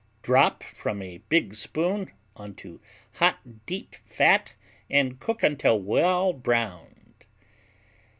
[0.23, 2.81] Drop from a big spoon into
[3.17, 4.55] hot deep fat
[4.89, 7.23] and cook until well browned.